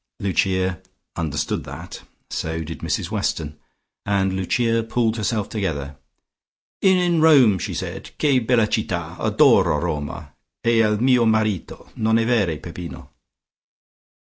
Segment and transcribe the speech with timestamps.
[0.19, 0.81] Lucia
[1.15, 2.01] understood that:
[2.31, 3.59] so did Mrs Weston,
[4.03, 5.95] and Lucia pulled herself together.
[6.81, 8.09] "In Rome," she said.
[8.17, 9.15] "_Che bella citta!
[9.19, 10.33] Adoro Roma,
[10.65, 11.91] e il mio marito.
[11.97, 13.11] Non e vere, Peppino?